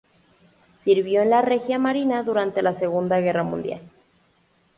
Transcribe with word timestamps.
Sirvió 0.83 1.21
en 1.21 1.29
la 1.29 1.43
Regia 1.43 1.77
Marina 1.77 2.23
durante 2.23 2.63
la 2.63 2.73
Segunda 2.73 3.19
Guerra 3.19 3.43
Mundial. 3.43 3.81